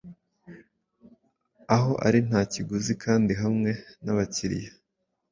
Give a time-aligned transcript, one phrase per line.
[1.75, 3.71] aho ari nta kiguzi kandi hamwe
[4.03, 4.71] nabakiriya